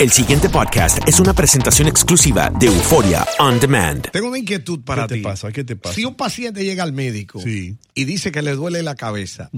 El 0.00 0.10
siguiente 0.10 0.48
podcast 0.48 0.98
es 1.06 1.20
una 1.20 1.34
presentación 1.34 1.86
exclusiva 1.86 2.50
de 2.58 2.66
Euforia 2.68 3.26
On 3.38 3.60
Demand. 3.60 4.10
Tengo 4.10 4.28
una 4.28 4.38
inquietud 4.38 4.80
para 4.80 5.02
¿Qué 5.02 5.08
te 5.08 5.14
ti. 5.16 5.20
pasa? 5.22 5.52
¿Qué 5.52 5.62
te 5.62 5.76
pasa? 5.76 5.94
Si 5.94 6.04
un 6.06 6.14
paciente 6.14 6.64
llega 6.64 6.82
al 6.82 6.92
médico 6.94 7.38
Sí. 7.40 7.76
y 7.94 8.04
dice 8.06 8.32
que 8.32 8.40
le 8.40 8.52
duele 8.54 8.82
la 8.82 8.94
cabeza, 8.94 9.50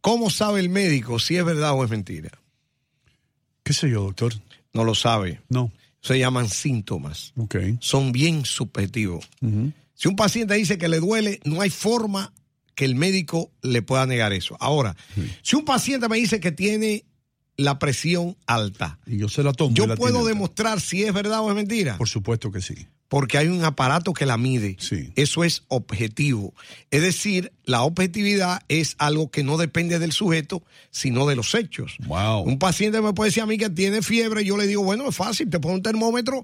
¿cómo 0.00 0.30
sabe 0.30 0.60
el 0.60 0.70
médico 0.70 1.18
si 1.18 1.36
es 1.36 1.44
verdad 1.44 1.74
o 1.74 1.84
es 1.84 1.90
mentira? 1.90 2.30
¿Qué 3.62 3.74
sé 3.74 3.90
yo, 3.90 4.02
doctor? 4.02 4.32
No 4.72 4.82
lo 4.84 4.94
sabe. 4.94 5.42
No. 5.50 5.70
Se 6.00 6.18
llaman 6.18 6.48
síntomas. 6.48 7.34
Ok. 7.36 7.56
Son 7.80 8.12
bien 8.12 8.46
subjetivos. 8.46 9.28
Si 9.94 10.08
un 10.08 10.16
paciente 10.16 10.54
dice 10.54 10.78
que 10.78 10.88
le 10.88 11.00
duele, 11.00 11.38
no 11.44 11.60
hay 11.60 11.68
forma 11.70 12.32
que 12.74 12.86
el 12.86 12.94
médico 12.94 13.52
le 13.60 13.82
pueda 13.82 14.06
negar 14.06 14.32
eso. 14.32 14.56
Ahora, 14.58 14.96
si 15.42 15.54
un 15.54 15.66
paciente 15.66 16.08
me 16.08 16.16
dice 16.16 16.40
que 16.40 16.50
tiene 16.50 17.04
la 17.56 17.78
presión 17.78 18.36
alta, 18.46 18.98
Y 19.06 19.18
yo 19.18 19.28
se 19.28 19.42
la 19.42 19.52
tomo. 19.52 19.74
yo 19.74 19.86
la 19.86 19.96
puedo 19.96 20.24
demostrar 20.24 20.80
si 20.80 21.04
es 21.04 21.12
verdad 21.12 21.40
o 21.40 21.50
es 21.50 21.54
mentira. 21.54 21.96
Por 21.98 22.08
supuesto 22.08 22.50
que 22.50 22.60
sí. 22.62 22.74
porque 23.08 23.36
hay 23.36 23.48
un 23.48 23.62
aparato 23.62 24.14
que 24.14 24.24
la 24.24 24.38
mide. 24.38 24.76
Sí. 24.80 25.12
Eso 25.16 25.44
es 25.44 25.64
objetivo. 25.68 26.54
Es 26.90 27.02
decir, 27.02 27.52
la 27.64 27.82
objetividad 27.82 28.62
es 28.68 28.94
algo 28.96 29.30
que 29.30 29.44
no 29.44 29.58
depende 29.58 29.98
del 29.98 30.12
sujeto, 30.12 30.62
sino 30.90 31.26
de 31.26 31.36
los 31.36 31.54
hechos. 31.54 31.96
Wow. 32.06 32.40
Un 32.44 32.58
paciente 32.58 33.02
me 33.02 33.12
puede 33.12 33.28
decir 33.28 33.42
a 33.42 33.46
mí 33.46 33.58
que 33.58 33.68
tiene 33.68 34.00
fiebre, 34.00 34.46
yo 34.46 34.56
le 34.56 34.66
digo, 34.66 34.82
bueno, 34.82 35.06
es 35.10 35.14
fácil, 35.14 35.50
te 35.50 35.60
pongo 35.60 35.74
un 35.74 35.82
termómetro. 35.82 36.42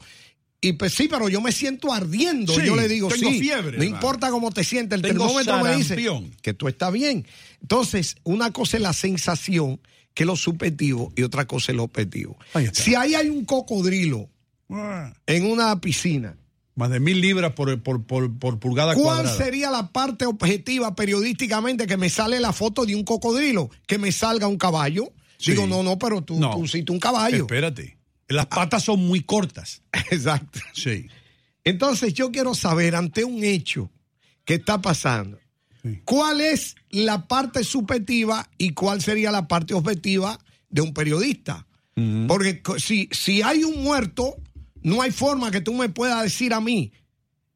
Y 0.61 0.73
pues 0.75 0.93
sí, 0.93 1.09
pero 1.09 1.29
yo 1.31 1.41
me 1.41 1.53
siento 1.53 1.91
ardiendo. 1.93 2.53
Sí, 2.53 2.61
yo 2.67 2.77
le 2.77 2.87
digo, 2.87 3.09
tengo 3.09 3.31
sí, 3.31 3.39
fiebre, 3.39 3.79
no 3.79 3.85
importa 3.85 4.29
cómo 4.31 4.51
te 4.51 4.63
sientes, 4.65 4.97
el 4.97 5.03
Tengo 5.03 5.25
termómetro 5.25 5.63
me 5.63 5.77
dice 5.77 5.97
que 6.43 6.53
tú 6.53 6.69
estás 6.69 6.93
bien. 6.93 7.27
Entonces, 7.63 8.17
una 8.25 8.51
cosa 8.53 8.77
es 8.77 8.83
la 8.83 8.93
sensación, 8.93 9.81
que 10.19 10.25
es 10.25 10.27
lo 10.27 10.35
subjetivo, 10.35 11.13
y 11.15 11.23
otra 11.23 11.47
cosa 11.47 11.71
es 11.71 11.77
lo 11.77 11.85
objetivo. 11.85 12.37
Ahí. 12.53 12.67
Si 12.73 12.97
ahí 12.97 13.15
hay 13.15 13.29
un 13.29 13.45
cocodrilo 13.45 14.29
Ah, 14.69 15.13
en 15.27 15.49
una 15.49 15.81
piscina, 15.81 16.37
Más 16.75 16.91
de 16.91 16.99
mil 16.99 17.21
libras 17.21 17.53
por, 17.53 17.81
por, 17.85 18.03
por, 18.05 18.37
por 18.37 18.59
pulgada 18.59 18.95
¿Cuál 18.95 19.05
cuadrada. 19.23 19.37
sería 19.37 19.71
la 19.71 19.93
parte 19.93 20.27
objetiva 20.27 20.97
periodísticamente 20.97 21.87
que 21.87 21.97
me 21.97 22.11
sale 22.11 22.41
la 22.41 22.53
foto 22.53 22.85
de 22.85 22.97
un 22.97 23.05
cocodrilo? 23.05 23.71
Que 23.87 23.97
me 23.97 24.11
salga 24.11 24.49
un 24.49 24.59
caballo. 24.59 25.13
Sí. 25.39 25.53
Digo, 25.53 25.69
no, 25.69 25.85
no, 25.85 26.01
pero 26.01 26.21
tú, 26.23 26.37
No. 26.41 26.51
tú 26.85 26.93
un 26.93 26.99
caballo. 26.99 27.43
Espérate. 27.43 27.97
Las 28.27 28.47
patas 28.47 28.83
son 28.83 28.99
muy 29.07 29.21
cortas. 29.23 29.83
Exacto. 30.11 30.59
Sí. 30.75 31.07
Entonces 31.63 32.13
yo 32.13 32.33
quiero 32.33 32.55
saber 32.57 32.97
ante 32.97 33.23
un 33.23 33.45
hecho 33.45 33.89
que 34.45 34.55
está 34.55 34.81
pasando, 34.83 35.39
Sí. 35.95 36.01
¿cuál 36.05 36.41
es 36.41 36.75
la 36.91 37.27
parte 37.29 37.65
subjetiva 37.65 38.49
y 38.59 38.71
cuál 38.75 39.01
sería 39.03 39.31
la 39.31 39.49
parte 39.49 39.75
objetiva 39.75 40.39
de 40.71 40.81
un 40.83 40.93
periodista? 40.95 41.67
Porque 42.29 42.63
si, 42.79 43.09
si 43.11 43.43
hay 43.43 43.65
un 43.65 43.83
muerto, 43.83 44.37
no 44.83 45.03
hay 45.03 45.11
forma 45.11 45.51
que 45.51 45.61
tú 45.61 45.73
me 45.75 45.89
puedas 45.89 46.23
decir 46.23 46.53
a 46.55 46.61
mí 46.61 46.93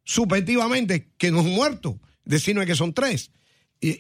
subjetivamente 0.04 1.08
que 1.16 1.30
no 1.30 1.40
es 1.40 1.46
un 1.46 1.54
muerto, 1.54 2.00
decirme 2.24 2.66
que 2.66 2.74
son 2.74 2.92
tres. 2.92 3.30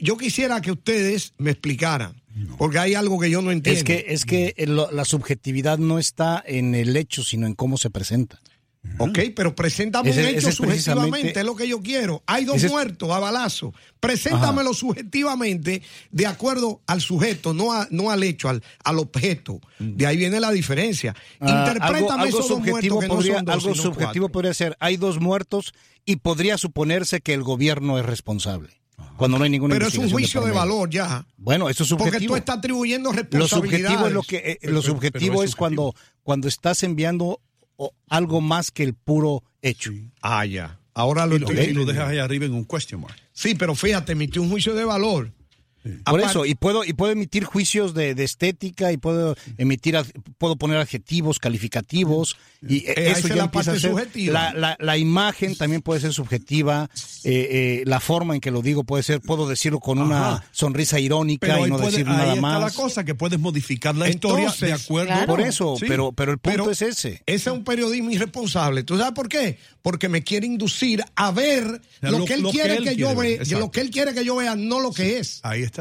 Yo 0.00 0.16
quisiera 0.16 0.60
que 0.60 0.70
ustedes 0.72 1.32
me 1.38 1.50
explicaran, 1.50 2.22
porque 2.56 2.78
hay 2.78 2.94
algo 2.94 3.18
que 3.18 3.30
yo 3.30 3.42
no 3.42 3.50
entiendo. 3.50 3.78
Es 3.78 3.84
que, 3.84 4.04
es 4.08 4.24
que 4.24 4.54
lo- 4.66 4.90
la 4.92 5.04
subjetividad 5.04 5.78
no 5.78 5.98
está 5.98 6.42
en 6.46 6.74
el 6.74 6.96
hecho, 6.96 7.24
sino 7.24 7.46
en 7.46 7.54
cómo 7.54 7.76
se 7.78 7.90
presenta. 7.90 8.40
Ok, 8.98 9.18
pero 9.36 9.54
preséntame 9.54 10.10
Ese- 10.10 10.22
un 10.22 10.26
hecho 10.38 10.48
es 10.48 10.54
subjetivamente, 10.56 11.38
es 11.38 11.46
lo 11.46 11.54
que 11.56 11.68
yo 11.68 11.80
quiero. 11.80 12.22
Hay 12.26 12.44
dos 12.44 12.62
muertos 12.64 13.10
a 13.10 13.18
balazo. 13.20 13.72
Preséntamelo 14.00 14.74
subjetivamente 14.74 15.82
de 16.10 16.26
acuerdo 16.26 16.80
al 16.86 17.00
sujeto, 17.00 17.54
no, 17.54 17.72
a- 17.72 17.86
no 17.90 18.10
al 18.10 18.22
hecho, 18.24 18.48
al, 18.48 18.62
al 18.84 18.98
objeto. 18.98 19.60
De 19.78 20.06
ahí 20.06 20.16
viene 20.16 20.40
la 20.40 20.50
diferencia. 20.50 21.14
Ah, 21.40 21.66
Interprétame 21.68 21.96
algo, 21.98 22.12
algo 22.12 22.24
esos 22.38 22.48
dos 22.48 22.58
muertos 22.60 23.00
que 23.00 23.08
no 23.08 23.14
podría, 23.14 23.34
son 23.36 23.44
dos, 23.44 23.54
algo 23.54 23.74
subjetivo 23.74 24.24
cuatro. 24.26 24.32
podría 24.32 24.54
ser, 24.54 24.76
hay 24.80 24.96
dos 24.96 25.20
muertos 25.20 25.74
y 26.04 26.16
podría 26.16 26.58
suponerse 26.58 27.20
que 27.20 27.34
el 27.34 27.42
gobierno 27.42 27.98
es 27.98 28.04
responsable. 28.06 28.70
Cuando 29.16 29.38
no 29.38 29.44
hay 29.44 29.50
ninguna 29.50 29.74
Pero 29.74 29.86
es 29.88 29.94
un 29.98 30.10
juicio 30.10 30.40
de 30.42 30.52
valor 30.52 30.90
ya. 30.90 31.24
Bueno, 31.36 31.68
eso 31.68 31.84
es 31.84 31.90
Porque 31.90 32.04
subjetivo. 32.06 32.32
tú 32.34 32.36
estás 32.36 32.58
atribuyendo 32.58 33.10
Lo 33.10 33.16
responsabilidades. 33.16 33.86
subjetivo 33.86 34.06
es 34.08 34.12
lo 34.12 34.22
que 34.22 34.36
eh, 34.36 34.58
Pero- 34.60 34.72
lo 34.72 34.80
pero- 34.80 34.94
subjetivo 34.94 35.32
pero 35.34 35.42
es, 35.44 35.50
es 35.50 35.56
cuando 35.56 35.94
cuando 36.22 36.48
estás 36.48 36.82
enviando 36.82 37.40
o- 37.84 37.94
algo 38.08 38.40
más 38.40 38.70
que 38.70 38.82
el 38.82 38.94
puro 38.94 39.42
hecho. 39.62 39.90
Ah, 40.20 40.44
ya. 40.46 40.78
Ahora 40.94 41.26
lo 41.26 41.36
Y 41.36 41.38
lo, 41.40 41.48
estoy 41.48 41.64
y 41.66 41.72
lo 41.72 41.84
dejas 41.84 42.08
ahí 42.10 42.18
arriba 42.18 42.44
en 42.46 42.54
un 42.54 42.64
question 42.64 43.00
mark. 43.00 43.16
Sí, 43.32 43.54
pero 43.54 43.74
fíjate, 43.74 44.12
emitió 44.12 44.42
un 44.42 44.50
juicio 44.50 44.74
de 44.74 44.84
valor. 44.84 45.32
Por 46.04 46.20
eso, 46.20 46.46
y 46.46 46.54
puedo, 46.54 46.84
y 46.84 46.92
puedo 46.92 47.12
emitir 47.12 47.44
juicios 47.44 47.92
de, 47.94 48.14
de 48.14 48.24
estética, 48.24 48.92
y 48.92 48.96
puedo 48.98 49.34
emitir, 49.58 49.96
puedo 50.38 50.56
poner 50.56 50.76
adjetivos, 50.78 51.38
calificativos, 51.38 52.36
y 52.66 52.78
Eh, 52.86 52.94
esa 52.96 53.10
eso 53.10 53.18
es 53.18 53.28
ya 53.30 53.36
la 53.36 53.44
empieza 53.44 53.70
a 53.70 53.74
parte 53.74 53.80
ser. 53.80 53.90
subjetiva. 53.90 54.32
La, 54.32 54.52
la, 54.54 54.76
la 54.78 54.96
imagen 54.98 55.56
también 55.56 55.82
puede 55.82 56.00
ser 56.00 56.12
subjetiva, 56.12 56.88
eh, 57.24 57.48
eh, 57.50 57.82
la 57.86 57.98
forma 58.00 58.34
en 58.34 58.40
que 58.40 58.50
lo 58.50 58.62
digo 58.62 58.84
puede 58.84 59.02
ser, 59.02 59.20
puedo 59.20 59.48
decirlo 59.48 59.80
con 59.80 59.98
una 59.98 60.44
sonrisa 60.52 61.00
irónica 61.00 61.46
Pero 61.48 61.66
y 61.66 61.70
no 61.70 61.76
puede- 61.78 61.90
decir 61.90 62.06
ahí 62.06 62.12
nada 62.16 62.28
está 62.34 62.40
más. 62.40 62.60
la 62.60 62.70
cosa, 62.70 63.04
que 63.04 63.14
puedes 63.14 63.38
modificar 63.40 63.96
la 63.96 64.08
historia 64.08 64.52
de 64.60 64.72
acuerdo. 64.72 65.08
claro. 65.12 65.26
Por 65.26 65.40
eso, 65.40 65.76
Sí. 65.78 65.86
pero, 65.88 66.12
pero 66.12 66.32
el 66.32 66.38
punto 66.38 66.58
Pero- 66.64 66.70
es 66.70 66.82
ese. 66.82 67.22
Ese 67.26 67.50
es 67.50 67.56
un 67.56 67.64
periodismo 67.64 68.10
irresponsable. 68.10 68.84
¿Tú 68.84 68.96
sabes 68.98 69.12
por 69.14 69.28
qué? 69.28 69.58
Porque 69.82 70.08
me 70.08 70.22
quiere 70.22 70.46
inducir 70.46 71.02
a 71.16 71.32
ver 71.32 71.80
sea, 72.00 72.10
lo, 72.10 72.20
lo- 72.20 72.24
que 72.24 72.34
él 72.34 72.42
lo 72.42 72.50
que 72.52 72.58
quiere 72.58 72.76
él 72.76 72.84
que 72.84 72.94
yo 72.96 73.14
quiere 73.14 73.38
vea, 73.38 73.58
lo 73.58 73.70
que 73.70 73.80
él 73.80 73.90
quiere 73.90 74.14
que 74.14 74.24
yo 74.24 74.36
vea, 74.36 74.54
no 74.54 74.78
lo 74.80 74.92
que 74.92 75.18
es. 75.18 75.40
Ahí 75.42 75.62
está. 75.62 75.71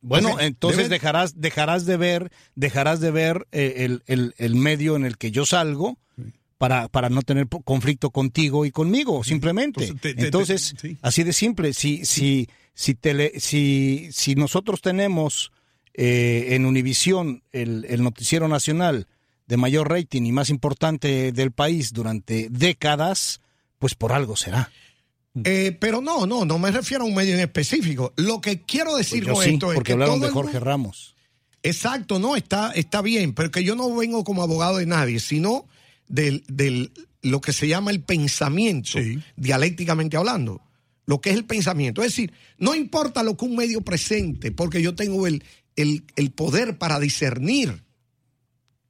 Bueno, 0.00 0.38
Entonces, 0.40 0.88
dejarás, 0.88 1.40
dejarás 1.40 1.84
de 1.84 1.96
ver, 1.96 2.30
dejarás 2.54 3.00
de 3.00 3.10
ver 3.10 3.46
eh, 3.52 3.74
el, 3.78 4.02
el- 4.06 4.34
el 4.38 4.54
medio 4.54 4.94
en 4.96 5.04
el 5.04 5.18
que 5.18 5.30
yo 5.32 5.44
salgo 5.44 5.98
para, 6.56 6.88
para 6.88 7.08
no 7.08 7.22
tener 7.22 7.46
conflicto 7.48 8.10
contigo 8.10 8.64
y 8.64 8.70
conmigo, 8.70 9.22
simplemente. 9.24 9.84
Entonces, 9.84 10.00
te- 10.02 10.08
te- 10.10 10.20
te- 10.20 10.24
Entonces, 10.26 10.74
sí. 10.80 10.98
así 11.02 11.22
de 11.24 11.32
simple. 11.32 11.72
Si, 11.72 12.04
si, 12.04 12.48
si, 12.74 12.94
tele- 12.94 13.32
si, 13.40 14.08
si 14.12 14.34
nosotros 14.36 14.80
tenemos 14.80 15.52
eh, 15.94 16.48
en 16.54 16.64
Univisión 16.64 17.42
el, 17.52 17.84
el 17.88 18.02
noticiero 18.02 18.46
nacional 18.48 19.06
de 19.46 19.56
mayor 19.56 19.88
rating 19.90 20.22
y 20.22 20.32
más 20.32 20.50
importante 20.50 21.32
del 21.32 21.50
país 21.52 21.92
durante 21.92 22.48
décadas, 22.50 23.40
pues 23.78 23.94
por 23.94 24.12
algo 24.12 24.36
será. 24.36 24.70
Eh, 25.44 25.76
pero 25.78 26.00
no, 26.00 26.26
no, 26.26 26.44
no 26.44 26.58
me 26.58 26.70
refiero 26.70 27.04
a 27.04 27.06
un 27.06 27.14
medio 27.14 27.34
en 27.34 27.40
específico. 27.40 28.12
Lo 28.16 28.40
que 28.40 28.62
quiero 28.62 28.96
decir 28.96 29.24
Pues 29.24 29.26
yo 29.28 29.34
con 29.34 29.44
sí, 29.44 29.50
esto 29.54 29.72
es 29.72 29.74
porque 29.76 29.88
que 29.88 29.92
hablaron 29.94 30.20
de 30.20 30.28
Jorge 30.30 30.52
mundo- 30.54 30.64
Ramos. 30.64 31.14
Exacto, 31.62 32.18
no, 32.18 32.36
está, 32.36 32.70
está 32.72 33.02
bien, 33.02 33.34
pero 33.34 33.50
que 33.50 33.64
yo 33.64 33.74
no 33.74 33.94
vengo 33.96 34.22
como 34.24 34.42
abogado 34.42 34.78
de 34.78 34.86
nadie, 34.86 35.18
sino 35.20 35.66
del, 36.06 36.44
del 36.48 36.92
lo 37.20 37.40
que 37.40 37.52
se 37.52 37.66
llama 37.66 37.90
el 37.90 38.00
pensamiento, 38.00 38.98
dialécticamente 39.36 40.16
hablando. 40.16 40.60
Lo 41.06 41.20
que 41.20 41.30
es 41.30 41.36
el 41.36 41.44
pensamiento. 41.46 42.02
Es 42.02 42.08
decir, 42.12 42.32
no 42.58 42.74
importa 42.74 43.22
lo 43.22 43.36
que 43.36 43.44
un 43.46 43.56
medio 43.56 43.80
presente, 43.80 44.52
porque 44.52 44.82
yo 44.82 44.94
tengo 44.94 45.26
el, 45.26 45.42
el, 45.74 46.04
el 46.16 46.30
poder 46.30 46.78
para 46.78 47.00
discernir 47.00 47.82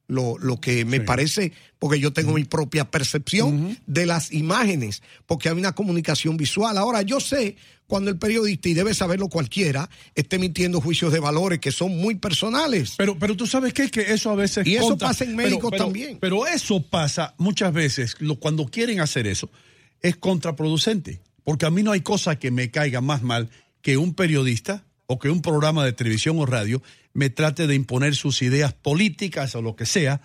lo, 0.09 0.37
lo 0.39 0.61
que 0.61 0.85
me 0.85 1.01
parece, 1.01 1.53
porque 1.79 2.01
yo 2.01 2.13
tengo 2.13 2.33
mi 2.33 2.45
propia 2.45 2.91
percepción 2.91 3.79
de 3.87 4.07
las 4.07 4.33
imágenes, 4.33 5.03
porque 5.27 5.49
hay 5.51 5.57
una 5.57 5.73
comunicación 5.75 6.37
visual. 6.37 6.77
Ahora, 6.79 7.03
yo 7.03 7.21
sé 7.21 7.57
cuando 7.87 8.11
el 8.11 8.19
periodista, 8.19 8.69
y 8.69 8.75
debe 8.75 8.93
saberlo 8.95 9.29
cualquiera, 9.29 9.89
está 10.15 10.37
emitiendo 10.37 10.81
juicios 10.81 11.13
de 11.13 11.21
valores 11.21 11.59
que 11.59 11.73
son 11.73 11.97
muy 11.97 12.17
personales. 12.17 12.95
Pero, 12.99 13.19
pero 13.19 13.37
tú 13.37 13.47
sabes 13.47 13.73
qué? 13.73 13.91
que 13.91 14.13
eso 14.13 14.31
a 14.31 14.35
veces 14.35 14.67
Y 14.67 14.77
eso 14.77 14.97
pasa 14.99 15.25
en 15.25 15.37
pero- 15.37 15.71
también. 15.71 16.19
Pero 16.21 16.47
eso 16.47 16.83
pasa 16.83 17.35
muchas 17.39 17.73
veces, 17.73 18.17
lo- 18.19 18.37
cuando 18.41 18.67
quieren 18.67 19.01
hacer 19.01 19.27
eso, 19.27 19.51
es 20.03 20.17
contraproducente. 20.17 21.21
Porque 21.45 21.65
a 21.67 21.71
mí 21.71 21.83
no 21.83 21.93
hay 21.93 22.01
cosa 22.01 22.39
que 22.39 22.51
me 22.51 22.71
caiga 22.71 23.01
más 23.01 23.23
mal 23.23 23.49
que 23.81 23.97
un 23.97 24.15
periodista 24.15 24.85
o 25.11 25.19
que 25.19 25.31
un 25.31 25.41
programa 25.43 25.85
de 25.85 25.93
televisión 25.95 26.39
o 26.39 26.45
radio 26.47 26.83
me 27.15 27.31
trate 27.31 27.67
de 27.67 27.75
imponer 27.75 28.15
sus 28.15 28.43
ideas 28.43 28.75
políticas 28.75 29.55
o 29.55 29.63
lo 29.63 29.75
que 29.75 29.87
sea 29.87 30.21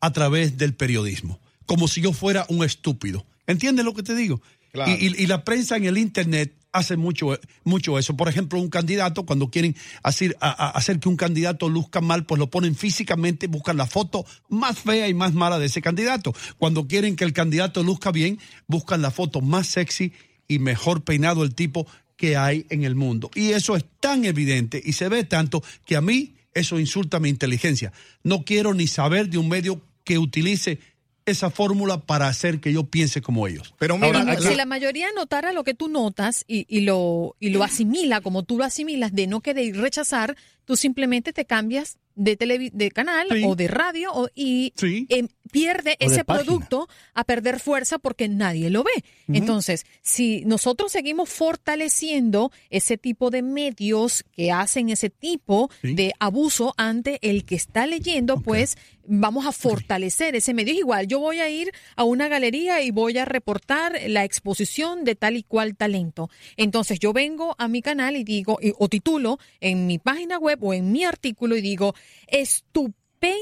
a 0.00 0.12
través 0.12 0.56
del 0.56 0.74
periodismo. 0.74 1.38
Como 1.66 1.86
si 1.86 2.00
yo 2.00 2.12
fuera 2.12 2.46
un 2.48 2.64
estúpido. 2.64 3.24
¿Entiendes 3.46 3.84
lo 3.84 3.92
que 3.94 4.02
te 4.02 4.14
digo? 4.16 4.40
Claro. 4.72 4.90
Y, 4.90 5.06
y- 5.06 5.22
y 5.22 5.26
la 5.26 5.44
prensa 5.44 5.76
en 5.76 5.84
el 5.84 5.98
Internet 5.98 6.54
hace 6.72 6.96
mucho, 6.96 7.38
mucho 7.64 7.98
eso. 7.98 8.16
Por 8.16 8.30
ejemplo, 8.30 8.58
un 8.58 8.70
candidato, 8.70 9.26
cuando 9.26 9.50
quieren 9.50 9.76
hacer, 10.02 10.34
a- 10.40 10.48
a- 10.48 10.70
hacer 10.70 10.98
que 10.98 11.10
un 11.10 11.16
candidato 11.16 11.68
luzca 11.68 12.00
mal, 12.00 12.24
pues 12.24 12.38
lo 12.38 12.48
ponen 12.48 12.74
físicamente, 12.74 13.48
buscan 13.48 13.76
la 13.76 13.86
foto 13.86 14.24
más 14.48 14.78
fea 14.78 15.08
y 15.08 15.14
más 15.14 15.34
mala 15.34 15.58
de 15.58 15.66
ese 15.66 15.82
candidato. 15.82 16.34
Cuando 16.56 16.88
quieren 16.88 17.16
que 17.16 17.24
el 17.24 17.34
candidato 17.34 17.82
luzca 17.82 18.10
bien, 18.10 18.38
buscan 18.66 19.02
la 19.02 19.10
foto 19.10 19.42
más 19.42 19.66
sexy 19.66 20.14
y 20.48 20.58
mejor 20.58 21.04
peinado 21.04 21.44
el 21.44 21.54
tipo 21.54 21.86
que 22.16 22.36
hay 22.36 22.66
en 22.70 22.84
el 22.84 22.94
mundo. 22.94 23.30
Y 23.34 23.52
eso 23.52 23.76
es 23.76 23.84
tan 24.00 24.24
evidente 24.24 24.80
y 24.84 24.92
se 24.92 25.08
ve 25.08 25.24
tanto 25.24 25.62
que 25.84 25.96
a 25.96 26.00
mí 26.00 26.34
eso 26.54 26.78
insulta 26.78 27.20
mi 27.20 27.28
inteligencia. 27.28 27.92
No 28.22 28.44
quiero 28.44 28.74
ni 28.74 28.86
saber 28.86 29.28
de 29.28 29.38
un 29.38 29.48
medio 29.48 29.80
que 30.04 30.18
utilice 30.18 30.78
esa 31.24 31.50
fórmula 31.50 32.00
para 32.00 32.26
hacer 32.26 32.60
que 32.60 32.72
yo 32.72 32.84
piense 32.84 33.22
como 33.22 33.46
ellos. 33.46 33.74
Pero 33.78 33.96
Y 33.96 34.42
si 34.42 34.54
la 34.54 34.66
mayoría 34.66 35.08
notara 35.14 35.52
lo 35.52 35.62
que 35.62 35.74
tú 35.74 35.88
notas 35.88 36.44
y, 36.48 36.66
y 36.68 36.80
lo, 36.80 37.36
y 37.38 37.50
lo 37.50 37.62
asimila 37.62 38.20
como 38.20 38.42
tú 38.42 38.58
lo 38.58 38.64
asimilas, 38.64 39.14
de 39.14 39.26
no 39.26 39.40
querer 39.40 39.76
rechazar, 39.76 40.36
tú 40.64 40.76
simplemente 40.76 41.32
te 41.32 41.44
cambias 41.44 41.98
de, 42.14 42.38
televi- 42.38 42.70
de 42.72 42.90
canal 42.90 43.26
o 43.46 43.56
de 43.56 43.68
radio 43.68 44.10
o, 44.12 44.28
y 44.34 44.72
em, 45.08 45.28
pierde 45.50 45.92
O 46.00 46.06
ese 46.06 46.24
producto 46.44 46.88
a 47.14 47.24
perder 47.24 47.60
fuerza 47.60 47.98
porque 47.98 48.28
nadie 48.28 48.70
lo 48.70 48.84
ve. 48.84 48.90
Entonces, 49.28 49.84
si 50.02 50.42
nosotros 50.46 50.92
seguimos 50.92 51.28
fortaleciendo 51.72 52.50
ese 52.70 52.98
tipo 52.98 53.30
de 53.30 53.42
medios 53.42 54.24
que 54.32 54.52
hacen 54.52 54.88
ese 54.90 55.10
tipo 55.10 55.70
de 55.82 56.12
abuso 56.18 56.74
ante 56.76 57.18
el 57.22 57.44
que 57.44 57.54
está 57.54 57.86
leyendo, 57.86 58.40
pues 58.40 58.76
vamos 59.04 59.46
a 59.46 59.52
fortalecer 59.52 60.36
ese 60.36 60.54
medio. 60.54 60.72
Es 60.74 60.78
igual, 60.78 61.06
yo 61.08 61.18
voy 61.18 61.40
a 61.40 61.48
ir 61.48 61.72
a 61.96 62.04
una 62.04 62.28
galería 62.28 62.82
y 62.82 62.90
voy 62.90 63.18
a 63.18 63.24
reportar 63.24 63.98
la 64.06 64.24
exposición 64.24 65.04
de 65.04 65.16
tal 65.16 65.36
y 65.36 65.42
cual 65.42 65.76
talento. 65.76 66.30
Entonces 66.56 66.98
yo 67.00 67.12
vengo 67.12 67.54
a 67.58 67.68
mi 67.68 67.82
canal 67.82 68.16
y 68.16 68.22
digo, 68.24 68.58
y- 68.62 68.72
o 68.78 68.88
titulo 68.88 69.38
en 69.60 69.86
mi 69.86 69.98
página 69.98 70.38
web 70.38 70.62
o 70.62 70.72
en 70.74 70.92
mi 70.92 71.04
artículo 71.04 71.56
y 71.56 71.60
digo, 71.62 71.94
estupenda 72.26 73.32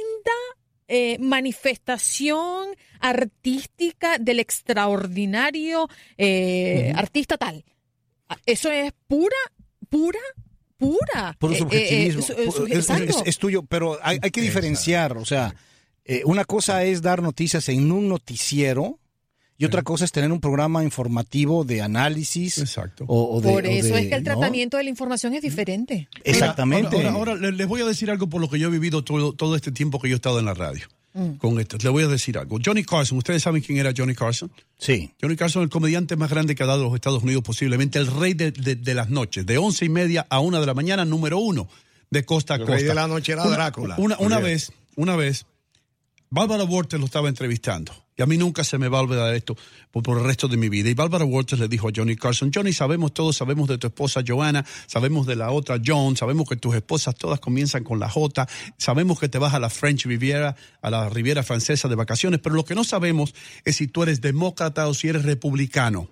eh, 0.89 1.19
manifestación 1.21 2.69
artística 3.01 4.19
del 4.19 4.41
extraordinario 4.41 5.89
eh, 6.19 6.93
artista 6.95 7.37
tal. 7.39 7.65
Eso 8.47 8.71
es 8.71 8.93
pura, 9.09 9.37
pura, 9.89 10.19
pura. 10.77 11.37
Puro 11.39 11.55
eh, 11.55 11.59
subjetivismo. 11.59 12.21
eh, 12.21 12.25
su- 12.25 12.33
eh, 12.33 12.51
su- 12.53 12.67
es, 12.67 12.73
exacto. 12.79 13.05
es- 13.05 13.23
es 13.27 13.39
tuyo, 13.39 13.63
pero 13.65 13.99
hay, 14.03 14.19
hay 14.23 14.31
que 14.31 14.41
diferenciar. 14.41 15.17
O 15.17 15.25
sea, 15.25 15.55
eh, 16.05 16.23
una 16.25 16.45
cosa 16.45 16.85
es 16.85 17.03
dar 17.03 17.23
noticias 17.23 17.69
en 17.69 17.91
un 17.91 18.09
noticiero 18.09 19.00
y 19.61 19.65
otra 19.67 19.83
cosa 19.83 20.05
es 20.05 20.11
tener 20.13 20.33
un 20.33 20.41
programa 20.41 20.83
informativo 20.83 21.65
de 21.65 21.83
análisis. 21.83 22.59
Exacto. 22.59 23.05
O, 23.07 23.37
o 23.37 23.41
de- 23.41 23.49
Por 23.53 23.65
o 23.65 23.69
eso 23.69 23.95
de- 23.95 24.01
es 24.03 24.09
que 24.09 24.15
el 24.17 24.25
¿no? 24.25 24.33
tratamiento 24.33 24.77
de 24.79 24.85
la 24.85 24.91
información 24.91 25.35
es 25.35 25.43
diferente. 25.43 26.09
Exactamente. 26.25 26.97
Ahora, 26.97 27.11
ahora- 27.11 27.33
ahora 27.33 27.51
le- 27.51 27.53
les 27.57 27.69
voy 27.69 27.83
a 27.83 27.85
decir 27.85 28.11
algo 28.11 28.27
por 28.29 28.41
lo 28.41 28.49
que 28.49 28.59
yo 28.59 28.69
he 28.69 28.71
vivido 28.71 29.05
todo, 29.05 29.33
todo 29.35 29.55
este 29.57 29.71
tiempo 29.71 30.01
que 30.01 30.09
yo 30.09 30.15
he 30.15 30.17
estado 30.17 30.39
en 30.39 30.47
la 30.47 30.55
radio. 30.55 30.87
Mm. 31.13 31.33
Con 31.39 31.59
esto, 31.61 31.77
le 31.83 31.89
voy 31.89 32.05
a 32.05 32.09
decir 32.09 32.39
algo. 32.39 32.59
Johnny 32.65 32.85
Carson, 32.85 33.19
¿ustedes 33.19 33.43
saben 33.43 33.61
quién 33.63 33.79
era 33.79 33.93
Johnny 33.97 34.15
Carson? 34.15 34.51
Sí. 34.79 35.11
Johnny 35.21 35.35
Carson, 35.37 35.63
el 35.65 35.69
comediante 35.69 36.15
más 36.17 36.31
grande 36.31 36.55
que 36.55 36.63
ha 36.63 36.67
dado 36.67 36.85
los 36.85 36.95
Estados 36.95 37.23
Unidos, 37.25 37.43
posiblemente 37.43 37.99
el 37.99 38.07
rey 38.07 38.33
de, 38.35 38.53
de- 38.53 38.77
de 38.77 38.95
las 38.95 39.11
noches, 39.11 39.45
de 39.45 39.59
once 39.59 39.85
y 39.85 39.89
media 39.89 40.27
a 40.31 40.39
una 40.41 40.61
de 40.61 40.67
la 40.67 40.75
mañana, 40.75 41.05
número 41.05 41.39
uno 41.39 41.69
de 42.11 42.25
costa 42.25 42.55
a 42.55 42.57
El 42.57 42.63
costa. 42.63 42.77
rey 42.77 42.85
de 42.85 42.95
la 42.95 43.09
noche 43.09 43.33
era 43.33 43.43
Una- 43.45 43.57
Drácula. 43.57 43.97
Una, 43.99 44.17
una 44.21 44.37
bien. 44.39 44.51
vez, 44.53 44.73
una 44.97 45.17
vez, 45.17 45.47
Bárbara 46.31 46.63
Walters 46.65 47.01
lo 47.01 47.07
estaba 47.07 47.29
entrevistando. 47.29 47.93
Y 48.21 48.23
a 48.23 48.27
mí 48.27 48.37
nunca 48.37 48.65
se 48.65 48.77
me 48.77 48.89
va 48.89 48.99
a 48.99 49.01
olvidar 49.01 49.35
esto 49.35 49.57
por, 49.91 50.19
el 50.19 50.23
resto 50.23 50.47
de 50.47 50.59
mi 50.59 50.69
vida. 50.69 50.91
Y 50.91 50.93
Bárbara 50.93 51.25
Walters 51.25 51.59
le 51.59 51.69
dijo 51.69 51.89
a 51.89 51.91
Johnny 51.97 52.17
Carson, 52.17 52.51
Johnny, 52.55 52.75
sabemos 52.75 53.15
todos, 53.15 53.35
sabemos 53.35 53.67
de 53.67 53.79
tu 53.79 53.87
esposa 53.87 54.23
Joanna, 54.23 54.63
sabemos 54.87 55.27
de 55.27 55.37
la 55.37 55.51
otra 55.53 55.81
John, 55.83 56.19
sabemos 56.19 56.47
que 56.47 56.57
tus 56.57 56.75
esposas 56.75 57.15
todas 57.15 57.41
comienzan 57.41 57.83
con 57.83 57.99
la 57.99 58.11
J, 58.11 58.47
sabemos 58.77 59.19
que 59.19 59.31
te 59.31 59.39
vas 59.39 59.55
a 59.55 59.59
la 59.59 59.71
French 59.71 60.05
Riviera, 60.05 60.55
a 60.83 60.91
la 60.91 61.09
Riviera 61.09 61.43
Francesa 61.43 61.89
de 61.89 61.95
vacaciones, 61.95 62.41
pero 62.41 62.55
lo 62.55 62.67
que 62.67 62.75
no 62.75 62.85
sabemos 62.85 63.35
es 63.65 63.77
si 63.77 63.87
tú 63.87 64.03
eres 64.03 64.21
demócrata 64.21 64.87
o 64.87 64.93
si 64.93 65.09
eres 65.09 65.25
republicano. 65.25 66.11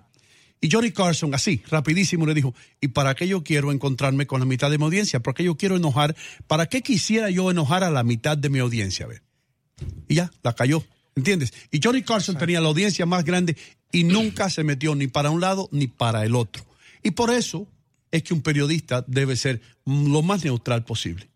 Y 0.61 0.71
Johnny 0.71 0.91
Carson, 0.91 1.35
así, 1.35 1.61
rapidísimo, 1.69 2.25
le 2.25 2.33
dijo, 2.33 2.55
¿y 2.81 2.87
para 2.87 3.13
qué 3.13 3.27
yo 3.27 3.43
quiero 3.43 3.71
encontrarme 3.71 4.25
con 4.25 4.39
la 4.39 4.47
mitad 4.47 4.71
de 4.71 4.79
mi 4.79 4.85
audiencia? 4.85 5.19
¿Por 5.19 5.35
qué 5.35 5.43
yo 5.43 5.57
quiero 5.57 5.75
enojar? 5.75 6.15
¿Para 6.47 6.65
qué 6.65 6.81
quisiera 6.81 7.29
yo 7.29 7.51
enojar 7.51 7.83
a 7.83 7.91
la 7.91 8.01
mitad 8.01 8.35
de 8.35 8.49
mi 8.49 8.57
audiencia? 8.57 9.05
A. 9.05 9.83
Y 10.07 10.15
ya, 10.15 10.31
la 10.41 10.55
cayó. 10.55 10.83
¿Entiendes? 11.19 11.53
Y 11.71 11.79
Johnny 11.83 12.01
Carson 12.01 12.37
tenía 12.37 12.61
la 12.61 12.69
audiencia 12.69 13.05
más 13.05 13.23
grande 13.25 13.55
y 13.91 14.03
nunca 14.05 14.49
se 14.49 14.63
metió 14.63 14.95
ni 14.95 15.07
para 15.07 15.29
un 15.29 15.41
lado 15.41 15.67
ni 15.71 15.87
para 15.87 16.23
el 16.25 16.35
otro. 16.35 16.65
Y 17.03 17.11
por 17.11 17.29
eso 17.31 17.67
es 18.11 18.23
que 18.23 18.33
un 18.33 18.41
periodista 18.41 19.03
debe 19.07 19.35
ser 19.35 19.61
lo 19.85 20.21
más 20.21 20.43
neutral 20.43 20.83
posible. 20.85 21.29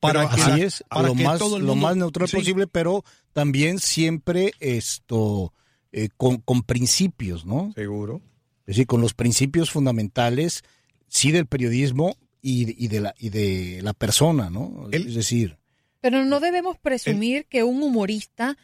Para 0.00 0.28
que 0.28 0.40
Así 0.40 0.50
la- 0.50 0.58
es, 0.66 0.84
para 0.88 1.08
lo 1.08 1.14
que 1.14 1.24
más, 1.24 1.38
todo 1.38 1.56
el 1.56 1.64
lo 1.66 1.74
más 1.74 1.96
neutral 1.96 2.28
Sí. 2.28 2.36
posible, 2.36 2.66
pero 2.66 3.04
también 3.32 3.78
siempre 3.78 4.52
esto 4.60 5.52
eh, 5.92 6.08
con, 6.16 6.38
con 6.38 6.62
principios, 6.62 7.46
¿no? 7.46 7.72
Seguro. 7.74 8.20
Es 8.66 8.76
decir, 8.76 8.86
con 8.86 9.00
los 9.00 9.14
principios 9.14 9.70
fundamentales, 9.70 10.62
sí 11.08 11.32
del 11.32 11.46
periodismo 11.46 12.16
y, 12.42 12.84
y 12.84 12.88
de 12.88 13.00
la 13.00 13.14
y 13.18 13.30
de 13.30 13.80
la 13.82 13.94
persona, 13.94 14.50
¿no? 14.50 14.88
es 14.92 15.14
decir, 15.14 15.56
Pero 16.00 16.24
no 16.24 16.38
debemos 16.40 16.76
presumir 16.78 17.46
que 17.46 17.64
un 17.64 17.82
humorista 17.82 18.56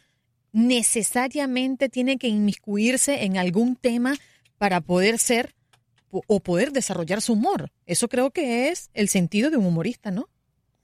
necesariamente 0.55 1.89
tiene 1.89 2.17
que 2.17 2.27
inmiscuirse 2.27 3.23
en 3.25 3.37
algún 3.37 3.75
tema 3.75 4.15
para 4.57 4.81
poder 4.81 5.19
ser 5.19 5.53
o- 6.11 6.39
poder 6.39 6.71
desarrollar 6.71 7.21
su 7.21 7.33
humor. 7.33 7.71
Eso 7.85 8.07
creo 8.07 8.31
que 8.31 8.69
es 8.69 8.89
el 8.93 9.09
sentido 9.09 9.49
de 9.49 9.57
un 9.57 9.65
humorista, 9.65 10.11
¿no? 10.11 10.29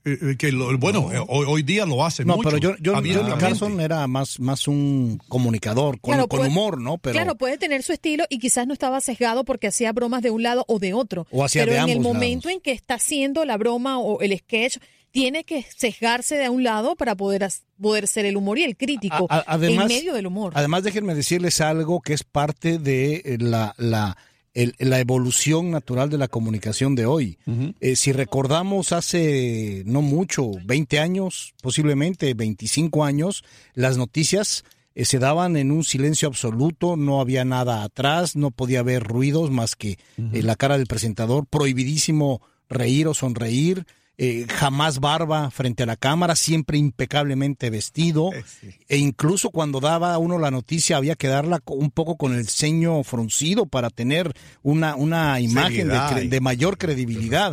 Eh, 0.04 0.18
eh, 0.20 0.36
que 0.36 0.50
lo- 0.52 0.76
bueno, 0.78 1.10
eh, 1.12 1.24
hoy, 1.28 1.46
hoy 1.48 1.62
día 1.62 1.86
lo 1.86 2.04
hace 2.04 2.24
no, 2.24 2.36
mucho. 2.36 2.48
pero 2.50 2.58
yo, 2.58 2.74
yo- 2.80 2.94
Johnny. 2.94 3.14
Carson 3.38 3.80
era 3.80 4.06
más, 4.08 4.38
más 4.40 4.66
un 4.68 5.18
comunicador, 5.28 6.00
con, 6.00 6.12
Claro, 6.14 6.28
con 6.28 6.38
puede- 6.40 6.50
humor, 6.50 6.80
¿no? 6.80 6.98
Pero 6.98 7.14
Claro, 7.14 7.36
puede 7.36 7.56
tener 7.56 7.82
su 7.82 7.92
estilo 7.92 8.24
y 8.28 8.40
quizás 8.40 8.66
no 8.66 8.74
estaba 8.74 9.00
sesgado 9.00 9.44
porque 9.44 9.68
hacía 9.68 9.92
bromas 9.92 10.20
de 10.22 10.30
un 10.30 10.42
lado 10.42 10.64
o 10.68 10.78
de 10.80 10.92
otro. 10.92 11.26
O 11.30 11.44
hacía 11.44 11.62
Pero 11.62 11.72
de 11.74 11.78
en 11.78 11.88
el 11.88 12.00
momento 12.00 12.50
en 12.50 12.60
que 12.60 12.72
está 12.72 12.94
haciendo 12.94 13.44
la 13.46 13.56
broma 13.56 13.98
o 14.00 14.20
el 14.20 14.36
sketch, 14.36 14.78
tiene 15.12 15.44
que 15.44 15.64
sesgarse 15.76 16.36
de 16.36 16.48
un 16.48 16.64
lado 16.64 16.96
para 16.96 17.14
poder, 17.14 17.48
ser 18.08 18.24
el 18.26 18.36
humor 18.36 18.58
y 18.58 18.64
el 18.64 18.76
crítico 18.76 19.26
A- 19.30 19.38
a- 19.38 19.44
además, 19.46 19.90
en 19.90 19.96
medio 19.98 20.14
del 20.14 20.26
humor. 20.26 20.52
Además, 20.56 20.82
déjenme 20.82 21.14
decirles 21.14 21.60
algo 21.60 22.00
que 22.00 22.14
es 22.14 22.24
parte 22.24 22.78
de 22.78 23.16
eh, 23.24 23.36
la, 23.38 23.74
la, 23.76 24.16
el- 24.54 24.74
la 24.78 24.98
evolución 25.00 25.70
natural 25.70 26.08
de 26.10 26.18
la 26.18 26.28
comunicación 26.28 26.94
de 26.94 27.06
hoy. 27.06 27.38
Eh, 27.80 27.94
si 27.96 28.12
recordamos 28.12 28.92
hace 28.92 29.82
no 29.86 30.00
mucho, 30.02 30.50
20 30.64 30.98
años, 30.98 31.54
posiblemente 31.62 32.32
25 32.34 33.04
años, 33.04 33.44
las 33.74 33.96
noticias 33.98 34.64
eh, 34.94 35.04
se 35.04 35.18
daban 35.18 35.56
en 35.56 35.72
un 35.72 35.84
silencio 35.84 36.28
absoluto, 36.28 36.96
no 36.96 37.20
había 37.20 37.44
nada 37.44 37.82
atrás, 37.82 38.34
no 38.36 38.50
podía 38.50 38.80
haber 38.80 39.02
ruidos 39.02 39.50
más 39.50 39.76
que 39.76 39.92
eh, 40.32 40.42
la 40.42 40.56
cara 40.56 40.76
del 40.78 40.86
presentador, 40.86 41.46
prohibidísimo 41.46 42.40
reír 42.68 43.08
o 43.08 43.14
sonreír, 43.14 43.86
eh, 44.18 44.46
jamás 44.48 45.00
barba 45.00 45.50
frente 45.50 45.82
a 45.82 45.86
la 45.86 45.96
cámara, 45.96 46.36
siempre 46.36 46.76
impecablemente 46.78 47.70
vestido, 47.70 48.30
e 48.88 48.98
incluso 48.98 49.50
cuando 49.50 49.80
daba 49.80 50.16
uno 50.18 50.38
la 50.38 50.50
noticia 50.50 50.96
había 50.98 51.16
que 51.16 51.28
darla 51.28 51.60
un 51.66 51.90
poco 51.90 52.16
con 52.16 52.34
el 52.34 52.46
ceño 52.46 53.02
fruncido 53.04 53.66
para 53.66 53.88
tener 53.90 54.32
una, 54.62 54.94
una 54.96 55.40
imagen 55.40 55.88
de, 55.88 56.28
de 56.28 56.40
mayor 56.40 56.76
credibilidad. 56.78 57.50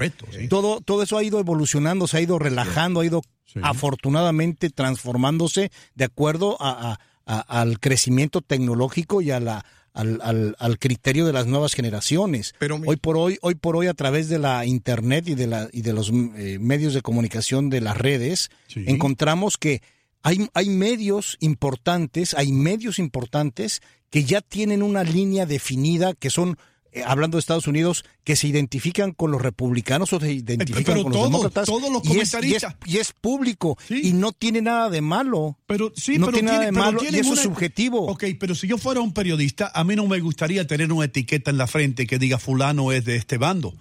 todo, 0.49 0.81
todo 0.81 1.01
eso 1.03 1.17
ha 1.17 1.23
ido 1.23 1.39
evolucionando, 1.39 2.07
se 2.07 2.17
ha 2.17 2.21
ido 2.21 2.37
relajando, 2.39 2.99
ha 2.99 3.05
ido 3.05 3.21
afortunadamente 3.63 4.69
transformándose 4.69 5.71
de 5.95 6.05
acuerdo 6.05 6.57
a- 6.61 6.91
a- 6.91 6.99
a- 7.25 7.61
al 7.61 7.79
crecimiento 7.79 8.41
tecnológico 8.41 9.21
y 9.21 9.31
a 9.31 9.39
la 9.39 9.65
al, 9.93 10.19
al- 10.23 10.55
al 10.59 10.77
criterio 10.79 11.25
de 11.25 11.33
las 11.33 11.47
nuevas 11.47 11.73
generaciones. 11.73 12.53
hoy 12.87 12.95
por 12.97 13.17
hoy, 13.17 13.37
hoy 13.41 13.55
por 13.55 13.75
hoy 13.75 13.87
a 13.87 13.93
través 13.93 14.29
de 14.29 14.39
la 14.39 14.65
internet 14.65 15.27
y 15.27 15.35
de 15.35 15.47
la 15.47 15.69
y 15.71 15.81
de 15.81 15.93
los 15.93 16.09
eh, 16.35 16.57
medios 16.59 16.93
de 16.93 17.01
comunicación 17.01 17.69
de 17.69 17.81
las 17.81 17.97
redes, 17.97 18.49
encontramos 18.87 19.57
que 19.57 19.81
hay, 20.21 20.49
hay 20.53 20.69
medios 20.69 21.37
importantes, 21.39 22.33
hay 22.33 22.51
medios 22.51 22.99
importantes 22.99 23.81
que 24.09 24.23
ya 24.23 24.41
tienen 24.41 24.83
una 24.83 25.03
línea 25.03 25.45
definida 25.45 26.13
que 26.13 26.29
son 26.29 26.57
eh, 26.91 27.03
hablando 27.05 27.37
de 27.37 27.39
Estados 27.39 27.67
Unidos, 27.67 28.03
que 28.23 28.35
se 28.35 28.47
identifican 28.47 29.11
con 29.11 29.31
los 29.31 29.41
republicanos 29.41 30.11
o 30.13 30.19
se 30.19 30.31
identifican 30.33 30.83
pero 30.83 31.03
con 31.03 31.11
los 31.11 31.19
todos, 31.21 31.31
demócratas. 31.31 31.65
todos 31.65 31.91
los 31.91 32.03
y 32.05 32.07
es- 32.09 32.15
y 32.15 32.19
es, 32.21 32.31
comentaristas. 32.31 32.75
y 32.85 32.97
es 32.97 33.11
público 33.13 33.77
y 33.89 34.13
no 34.13 34.31
tiene 34.31 34.61
nada 34.61 34.89
de 34.89 35.01
malo. 35.01 35.57
Pero 35.67 35.91
sí, 35.95 36.17
no 36.17 36.27
pero 36.27 36.37
tiene 36.37 36.51
nada 36.51 36.65
de 36.65 36.71
pero 36.71 36.83
malo 36.85 37.01
y 37.03 37.07
eso 37.15 37.29
una- 37.31 37.41
es 37.41 37.43
subjetivo. 37.47 38.07
Ok, 38.07 38.23
pero 38.39 38.55
si 38.55 38.67
yo 38.67 38.77
fuera 38.77 39.01
un 39.01 39.13
periodista, 39.13 39.71
a 39.73 39.83
mí 39.83 39.95
no 39.95 40.07
me 40.07 40.19
gustaría 40.19 40.65
tener 40.67 40.91
una 40.91 41.05
etiqueta 41.05 41.51
en 41.51 41.57
la 41.57 41.67
frente 41.67 42.07
que 42.07 42.17
diga 42.19 42.37
fulano 42.39 42.91
es 42.91 43.05
de 43.05 43.15
este 43.17 43.37
bando. 43.37 43.73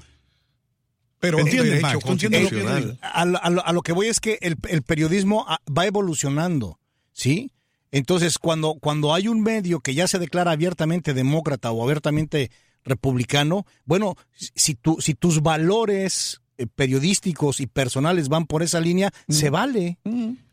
Pero 1.21 1.41
¿Entiendes, 1.41 1.83
Max? 1.83 1.99
¿Tú 2.05 2.12
entiendes 2.12 2.43
lo 2.45 2.49
que 2.50 2.62
lo- 2.62 2.97
a 3.03 3.25
lo- 3.50 3.67
a 3.67 3.73
lo 3.73 3.83
que 3.83 3.93
voy 3.93 4.07
es 4.07 4.21
que 4.21 4.38
el, 4.41 4.57
el 4.69 4.83
periodismo 4.83 5.45
ah, 5.49 5.59
va 5.77 5.85
evolucionando, 5.87 6.79
¿sí? 7.12 7.50
Entonces, 7.91 8.38
cuando, 8.38 8.75
cuando 8.75 9.15
hay 9.15 9.27
un 9.29 9.41
medio 9.41 9.81
que 9.81 9.95
ya 9.95 10.07
se 10.07 10.19
declara 10.19 10.53
abiertamente 10.53 11.15
demócrata 11.15 11.73
o 11.73 11.83
abiertamente 11.83 12.50
republicano, 12.88 13.66
bueno, 13.85 14.16
si, 14.54 14.75
tu- 14.75 15.00
si 15.00 15.14
tus 15.14 15.42
valores 15.42 16.40
eh, 16.57 16.66
periodísticos 16.66 17.61
y 17.61 17.66
personales 17.66 18.28
van 18.28 18.47
por 18.47 18.62
esa 18.62 18.80
línea, 18.80 19.12
se 19.28 19.50
vale. 19.50 19.99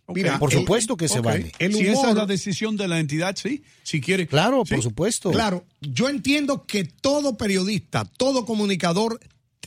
Mira, 0.07 0.37
por 0.37 0.53
el- 0.53 0.59
supuesto 0.59 0.95
que 0.97 1.07
se 1.07 1.19
vale. 1.19 1.51
El 1.57 1.73
si 1.73 1.87
esa 1.87 2.09
es 2.11 2.15
la 2.15 2.27
decisión 2.27 2.77
de 2.77 2.87
la 2.87 2.99
entidad, 2.99 3.35
sí. 3.35 3.63
Si 3.81 4.01
quiere. 4.01 4.27
Claro, 4.27 4.63
Sí. 4.65 4.75
por 4.75 4.83
supuesto. 4.83 5.31
Claro, 5.31 5.65
yo 5.81 6.07
entiendo 6.09 6.65
que 6.67 6.83
todo 6.83 7.37
periodista, 7.37 8.05
todo 8.05 8.45
comunicador 8.45 9.19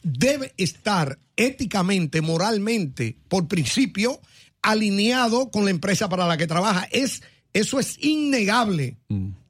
debe 0.04 0.54
estar 0.56 1.18
éticamente, 1.36 2.20
moralmente, 2.20 3.16
por 3.28 3.48
principio, 3.48 4.20
alineado 4.62 5.50
con 5.50 5.64
la 5.64 5.70
empresa 5.72 6.08
para 6.08 6.26
la 6.26 6.36
que 6.36 6.46
trabaja. 6.46 6.86
Es, 6.92 7.22
eso 7.52 7.80
es 7.80 7.96
innegable. 8.00 8.96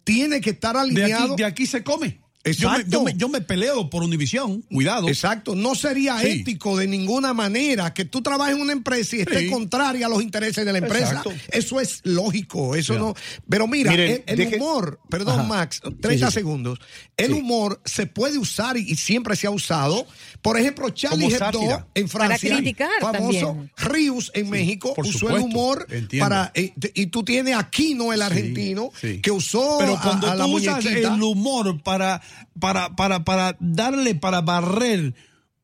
Tiene 0.04 0.40
que 0.40 0.50
estar 0.50 0.74
De 0.74 0.80
alineado. 0.80 1.34
aquí, 1.34 1.42
de 1.42 1.44
aquí 1.44 1.66
se 1.66 1.82
come. 1.84 2.18
Yo 2.44 2.70
me, 2.70 2.76
Exacto. 2.76 2.90
yo, 2.90 3.02
me, 3.02 3.14
yo 3.14 3.28
me 3.28 3.40
peleo 3.42 3.90
por 3.90 4.02
Univisión, 4.02 4.62
cuidado. 4.62 5.08
Exacto, 5.08 5.54
no 5.54 5.74
sería 5.74 6.18
Sí. 6.20 6.28
ético 6.40 6.76
de 6.78 6.86
ninguna 6.86 7.34
manera 7.34 7.92
que 7.92 8.04
tú 8.06 8.22
trabajes 8.22 8.54
en 8.54 8.62
una 8.62 8.72
empresa 8.72 9.16
y 9.16 9.20
estés 9.20 9.40
Sí. 9.40 9.50
contraria 9.50 10.06
a 10.06 10.08
los 10.08 10.22
intereses 10.22 10.64
de 10.64 10.72
la 10.72 10.78
empresa. 10.78 11.08
Exacto. 11.08 11.32
Eso 11.50 11.80
es 11.80 12.00
lógico, 12.04 12.74
eso 12.76 12.94
no. 12.98 13.14
Pero 13.50 13.66
mira, 13.66 13.90
Miren, 13.90 14.10
el, 14.12 14.24
el 14.26 14.38
deje- 14.38 14.56
humor, 14.56 15.00
perdón 15.10 15.40
Ajá. 15.40 15.48
Max, 15.48 15.80
Sí, 15.84 15.90
30 16.00 16.26
sí, 16.28 16.32
sí. 16.32 16.38
segundos. 16.38 16.78
El 17.16 17.32
humor 17.34 17.82
se 17.84 18.06
puede 18.06 18.38
usar 18.38 18.76
y, 18.78 18.80
y 18.88 18.94
siempre 18.96 19.34
se 19.36 19.46
ha 19.46 19.50
usado. 19.50 20.06
Por 20.40 20.58
ejemplo, 20.58 20.88
Charlie 20.90 21.26
Hebdo 21.34 21.86
en 21.94 22.08
Francia, 22.08 22.48
Para 22.50 22.62
criticar 22.62 22.90
famoso, 23.00 23.46
también. 23.48 23.72
Rius 23.76 24.30
en 24.34 24.48
México 24.48 24.94
por 24.94 25.04
usó 25.06 25.28
el 25.36 25.42
humor 25.42 25.86
entiendo. 25.90 26.24
para 26.24 26.52
eh, 26.54 26.72
y 26.94 27.06
tú 27.06 27.24
tienes 27.24 27.54
a 27.54 27.58
Aquino 27.58 28.12
el 28.12 28.22
argentino 28.22 28.90
sí. 28.98 29.20
que 29.20 29.32
usó 29.32 29.76
Pero 29.80 29.96
a- 29.98 30.00
cuando 30.00 30.30
a, 30.30 30.34
la 30.36 30.44
tú 30.44 30.52
usas 30.56 30.82
muñequita. 30.84 31.14
el 31.14 31.22
humor 31.22 31.82
para, 31.82 32.22
para, 32.58 32.96
para, 32.96 33.24
para 33.24 33.56
darle, 33.60 34.14
para 34.14 34.40
barrer 34.40 35.14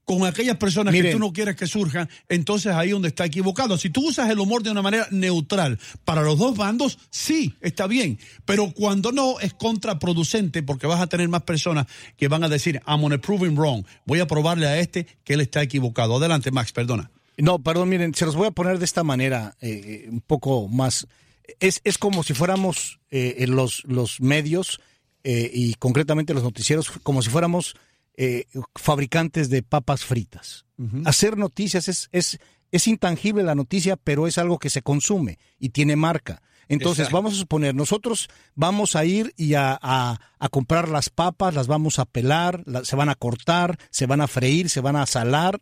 con 0.05 0.25
aquellas 0.27 0.57
personas 0.57 0.95
que 0.95 1.13
tú 1.13 1.19
no 1.19 1.33
quieres 1.33 1.57
que 1.57 1.67
surjan, 1.67 2.09
entonces 2.29 2.73
ahí 2.73 2.91
donde 2.91 3.09
está 3.09 3.25
equivocado. 3.25 3.79
Si 3.79 3.91
tú 3.91 4.09
usas 4.09 4.31
el 4.31 4.39
humor 4.39 4.63
de 4.63 4.71
una 4.71 4.83
manera 4.83 5.07
neutral 5.11 5.79
para 6.05 6.23
los 6.23 6.39
dos 6.39 6.57
bandos, 6.57 6.99
sí, 7.11 7.55
está 7.61 7.87
bien. 7.87 8.19
Pero 8.45 8.73
cuando 8.73 9.13
no, 9.13 9.41
es 9.41 9.55
contraproducente 9.55 10.63
porque 10.63 10.87
vas 10.87 11.01
a 11.01 11.07
tener 11.07 11.29
más 11.29 11.43
personas 11.43 11.87
que 12.17 12.29
van 12.29 12.45
a 12.45 12.49
decir, 12.49 12.83
I'm 12.87 13.19
prove 13.21 13.47
him 13.47 13.57
wrong. 13.57 13.85
Voy 14.05 14.21
a 14.21 14.27
probarle 14.27 14.67
a 14.67 14.79
este 14.79 15.07
que 15.25 15.35
él 15.35 15.41
está 15.41 15.63
equivocado. 15.63 16.17
Adelante, 16.17 16.51
Max, 16.51 16.73
perdona. 16.73 17.11
No, 17.37 17.59
perdón, 17.59 17.89
miren, 17.89 18.15
se 18.15 18.27
los 18.27 18.37
voy 18.37 18.47
a 18.47 18.53
poner 18.53 18.79
de 18.79 18.85
esta 18.85 19.03
manera, 19.03 19.57
eh, 19.61 20.07
un 20.09 20.21
poco 20.21 20.69
más. 20.69 21.07
Es, 21.61 21.81
es 21.85 21.99
como 21.99 22.23
si 22.23 22.33
fuéramos 22.33 23.01
eh, 23.11 23.37
en 23.39 23.57
los, 23.57 23.83
los 23.87 24.21
medios 24.21 24.81
eh, 25.25 25.51
y 25.53 25.75
concretamente 25.75 26.35
los 26.35 26.43
noticieros, 26.45 26.91
como 27.03 27.23
si 27.23 27.31
fuéramos 27.31 27.75
eh, 28.17 28.45
fabricantes 28.77 29.51
de 29.51 29.63
papas 29.63 30.05
fritas. 30.05 30.65
Hacer 31.05 31.37
noticias 31.39 31.89
es, 31.89 32.09
es, 32.13 32.39
es 32.71 32.87
intangible 32.87 33.43
la 33.43 33.55
noticia, 33.55 33.97
pero 33.97 34.27
es 34.27 34.39
algo 34.39 34.59
que 34.59 34.71
se 34.71 34.83
consume 34.83 35.39
y 35.59 35.71
tiene 35.71 35.97
marca. 35.97 36.43
Entonces, 36.69 37.01
Exacto. 37.01 37.17
vamos 37.17 37.33
a 37.35 37.37
suponer, 37.37 37.75
nosotros 37.75 38.29
vamos 38.55 38.97
a 38.97 39.05
ir 39.05 39.35
y 39.37 39.55
a, 39.55 39.79
a- 39.81 40.19
a 40.39 40.49
comprar 40.49 40.89
las 40.89 41.11
papas, 41.11 41.55
las 41.55 41.67
vamos 41.67 41.99
a 41.99 42.07
pelar, 42.07 42.63
la- 42.67 42.85
se 42.85 42.97
van 42.97 43.09
a 43.09 43.15
cortar, 43.15 43.79
se 43.91 44.07
van 44.07 44.21
a 44.21 44.27
freír, 44.29 44.71
se 44.71 44.81
van 44.81 44.97
a 44.97 45.05
salar, 45.07 45.61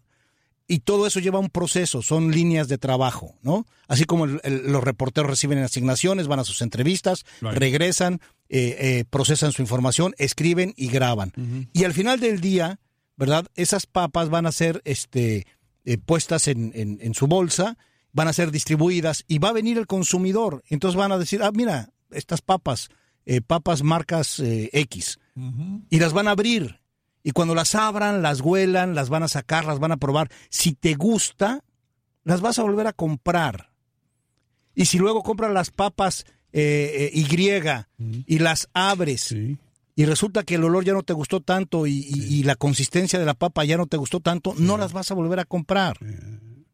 y 0.73 0.81
todo 0.81 1.07
eso 1.07 1.21
lleva 1.21 1.39
un 1.39 1.51
proceso, 1.51 2.01
son 2.03 2.31
líneas 2.31 2.69
de 2.69 2.79
trabajo, 2.79 3.35
¿no? 3.43 3.67
Así 3.89 4.05
como 4.05 4.25
el- 4.25 4.41
el- 4.45 4.73
los 4.73 4.83
reporteros 4.83 5.29
reciben 5.31 5.59
asignaciones, 5.59 6.27
van 6.29 6.39
a 6.41 6.45
sus 6.45 6.63
entrevistas, 6.63 7.25
Right. 7.41 7.59
regresan, 7.59 8.21
eh, 8.49 8.77
eh, 8.79 9.05
procesan 9.09 9.53
su 9.53 9.61
información, 9.63 10.15
escriben 10.19 10.73
y 10.77 10.89
graban. 10.89 11.33
Y 11.73 11.85
al 11.85 11.93
final 11.93 12.21
del 12.21 12.41
día, 12.41 12.79
¿verdad? 13.17 13.47
Esas 13.55 13.87
papas 13.87 14.31
van 14.31 14.47
a 14.47 14.53
ser 14.53 14.81
este, 14.85 15.47
eh, 15.85 15.99
puestas 15.99 16.49
en, 16.49 16.73
en- 16.75 16.99
en 17.03 17.15
su 17.15 17.27
bolsa, 17.27 17.77
van 18.13 18.29
a 18.29 18.33
ser 18.33 18.51
distribuidas 18.51 19.25
y 19.29 19.39
va 19.39 19.49
a 19.51 19.53
venir 19.53 19.79
el 19.79 19.87
consumidor. 19.87 20.63
Entonces 20.69 20.97
van 20.97 21.13
a 21.13 21.19
decir, 21.19 21.43
ah, 21.43 21.51
mira, 21.53 21.91
estas 22.11 22.41
papas, 22.43 22.89
eh, 23.27 23.41
papas 23.41 23.83
marcas 23.83 24.39
eh, 24.41 24.69
X, 24.73 25.19
y 25.91 25.99
las 25.99 26.13
van 26.13 26.29
a 26.29 26.33
abrir. 26.33 26.81
Y 27.23 27.31
cuando 27.33 27.55
las 27.55 27.75
abran, 27.75 28.23
las 28.23 28.41
huelan, 28.41 28.95
las 28.95 29.09
van 29.09 29.23
a 29.23 29.29
sacar, 29.29 29.65
las 29.65 29.79
van 29.79 29.93
a 29.93 29.97
probar. 29.97 30.29
Si 30.51 30.73
te 30.75 30.95
gusta, 30.95 31.65
las 32.25 32.41
vas 32.41 32.59
a 32.59 32.63
volver 32.63 32.87
a 32.87 32.93
comprar. 32.93 33.71
Y 34.75 34.87
si 34.87 34.99
luego 34.99 35.23
compras 35.23 35.53
las 35.53 35.71
papas 35.71 36.25
eh, 36.53 37.11
eh, 37.11 37.11
Y 37.13 37.25
y 38.27 38.39
las 38.41 38.69
abres 38.75 39.33
y 39.95 40.05
resulta 40.07 40.43
que 40.43 40.55
el 40.57 40.65
olor 40.65 40.85
ya 40.85 40.95
no 40.95 41.03
te 41.03 41.13
gustó 41.13 41.41
tanto 41.41 41.87
y, 41.87 41.93
y- 41.93 42.25
y 42.39 42.43
la 42.45 42.57
consistencia 42.57 43.19
de 43.19 43.27
la 43.27 43.35
papa 43.35 43.65
ya 43.65 43.77
no 43.77 43.87
te 43.87 43.97
gustó 43.99 44.21
tanto, 44.21 44.55
no 44.59 44.77
las 44.79 44.93
vas 44.93 45.11
a 45.11 45.15
volver 45.15 45.39
a 45.39 45.45
comprar. 45.45 45.99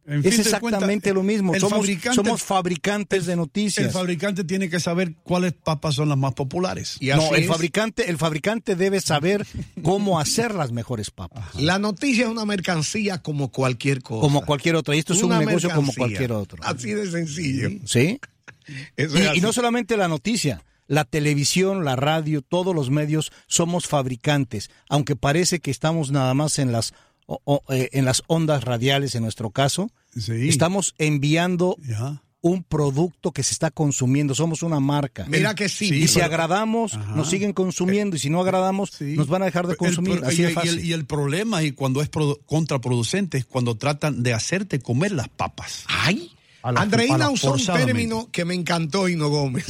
En 0.09 0.23
fin 0.23 0.33
es 0.33 0.39
exactamente 0.39 1.13
lo 1.13 1.23
mismo. 1.23 1.55
el 1.55 1.61
Somos, 1.61 1.81
fabricante- 1.81 2.15
somos 2.15 2.43
fabricantes 2.43 3.27
de 3.27 3.33
El 3.35 3.39
noticias. 3.41 3.93
fabricante 3.93 4.43
tiene 4.43 4.71
que 4.71 4.81
saber 4.81 5.15
cuáles 5.23 5.53
papas 5.53 5.95
son 5.97 6.09
las 6.09 6.17
más 6.17 6.33
populares. 6.35 6.97
Y 6.99 7.09
no, 7.09 7.35
el 7.35 7.43
es. 7.43 7.49
fabricante, 7.49 8.09
el 8.09 8.17
fabricante 8.17 8.75
debe 8.75 9.01
saber 9.03 9.47
cómo 9.83 10.19
hacer 10.19 10.55
las 10.55 10.73
mejores 10.73 11.11
papas. 11.11 11.55
La 11.57 11.79
noticia 11.79 12.25
es 12.25 12.31
una 12.31 12.47
mercancía 12.47 13.19
como 13.23 13.51
cualquier 13.53 14.03
cosa. 14.03 14.23
Como 14.23 14.47
cualquier 14.47 14.77
otra. 14.77 14.97
Y 14.97 14.99
esto 15.01 15.13
es 15.13 15.23
un 15.23 15.27
Una 15.33 15.41
negocio 15.41 15.69
como 15.71 15.93
cualquier 15.93 16.33
otro. 16.33 16.59
Así 16.65 16.93
de 16.95 17.11
sencillo. 17.11 17.69
¿Sí? 17.85 18.19
Eso 18.97 19.17
Y, 19.35 19.41
no 19.41 19.53
solamente 19.53 19.97
la 19.97 20.09
noticia, 20.09 20.63
la 20.87 21.05
televisión, 21.05 21.85
la 21.85 21.97
radio, 21.97 22.41
todos 22.43 22.75
los 22.75 22.89
medios 22.91 23.31
somos 23.47 23.87
fabricantes, 23.87 24.71
aunque 24.89 25.17
parece 25.17 25.61
que 25.61 25.71
estamos 25.71 26.11
nada 26.11 26.33
más 26.35 26.59
en 26.59 26.73
las 26.73 26.95
o- 27.31 27.41
o, 27.45 27.63
eh, 27.73 27.91
en 27.93 28.05
las 28.07 28.23
ondas 28.27 28.65
radiales 28.65 29.15
en 29.15 29.23
nuestro 29.23 29.51
caso, 29.51 29.91
Sí. 30.17 30.49
estamos 30.49 30.95
enviando 30.99 31.77
Ya. 31.87 32.23
un 32.41 32.63
producto 32.63 33.33
que 33.33 33.43
se 33.43 33.53
está 33.53 33.71
consumiendo, 33.71 34.35
somos 34.35 34.63
una 34.63 34.81
marca. 34.81 35.27
Mira 35.29 35.55
que 35.55 35.69
sí. 35.69 35.93
y 35.95 36.09
si 36.09 36.15
pero- 36.15 36.27
agradamos, 36.27 36.97
nos 37.15 37.29
siguen 37.29 37.53
consumiendo, 37.53 38.17
y 38.17 38.19
si 38.19 38.31
no 38.31 38.41
agradamos, 38.41 38.91
Sí. 38.97 39.15
nos 39.17 39.27
van 39.29 39.43
a 39.43 39.45
dejar 39.45 39.67
de 39.67 39.73
El 39.73 39.77
consumir. 39.79 40.23
Así 40.25 40.41
y, 40.41 40.45
de 40.47 40.51
y 40.53 40.55
fácil. 40.55 40.79
el, 40.79 40.85
y 40.87 40.93
el 40.95 41.05
problema, 41.05 41.63
y 41.63 41.73
cuando 41.73 42.01
es 42.01 42.11
produ- 42.11 42.39
contraproducente, 42.47 43.39
es 43.39 43.45
cuando 43.45 43.77
tratan 43.77 44.23
de 44.23 44.33
hacerte 44.33 44.79
comer 44.81 45.13
las 45.13 45.29
papas. 45.29 45.85
Ay. 45.87 46.33
La- 46.65 46.81
Andreina 46.81 47.31
usó 47.31 47.53
un 47.53 47.65
término 47.65 48.29
que 48.33 48.45
me 48.45 48.55
encantó, 48.55 49.09
Hino 49.09 49.29
Gómez. 49.29 49.67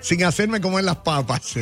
Sin 0.00 0.24
hacerme 0.24 0.60
comer 0.60 0.84
las 0.84 0.96
papas. 0.98 1.54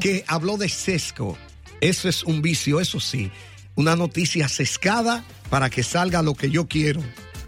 que 0.00 0.24
habló 0.26 0.56
de 0.56 0.68
sesgo. 0.68 1.36
Eso 1.80 2.08
es 2.08 2.22
un 2.24 2.40
vicio, 2.42 2.80
eso 2.80 2.98
sí. 3.00 3.30
Una 3.76 3.96
noticia 3.96 4.48
sesgada 4.48 5.24
para 5.50 5.68
que 5.68 5.82
salga 5.82 6.22
lo 6.22 6.34
que 6.34 6.48
yo 6.48 6.68
quiero, 6.68 7.00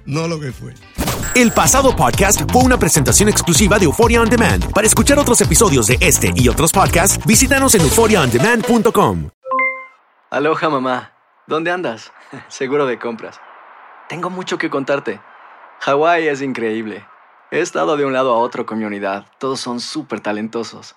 no 0.06 0.26
lo 0.26 0.40
que 0.40 0.50
fue. 0.50 0.74
El 1.36 1.52
pasado 1.52 1.94
podcast 1.94 2.50
fue 2.50 2.62
una 2.62 2.78
presentación 2.78 3.28
exclusiva 3.28 3.78
de 3.78 3.84
Euphoria 3.84 4.20
On 4.20 4.28
Demand. 4.28 4.72
Para 4.72 4.88
escuchar 4.88 5.20
otros 5.20 5.40
episodios 5.40 5.86
de 5.86 5.98
este 6.00 6.32
y 6.34 6.48
otros 6.48 6.72
podcasts, 6.72 7.24
visítanos 7.24 7.76
en 7.76 7.82
euphoriaondemand.com. 7.82 9.30
Aloha 10.30 10.68
mamá, 10.68 11.12
¿dónde 11.46 11.70
andas? 11.70 12.12
Seguro 12.48 12.86
de 12.86 12.98
compras. 12.98 13.40
Tengo 14.08 14.28
mucho 14.28 14.58
que 14.58 14.68
contarte. 14.68 15.20
Hawái 15.80 16.26
es 16.26 16.42
increíble. 16.42 17.06
He 17.52 17.60
estado 17.60 17.96
de 17.96 18.04
un 18.04 18.12
lado 18.12 18.34
a 18.34 18.38
otro 18.38 18.66
con 18.66 18.78
mi 18.78 18.84
unidad. 18.84 19.26
Todos 19.38 19.60
son 19.60 19.78
súper 19.78 20.18
talentosos. 20.18 20.96